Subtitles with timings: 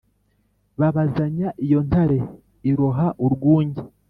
[0.79, 2.19] Babazanya iyo ntare
[2.69, 3.81] iroha urwunge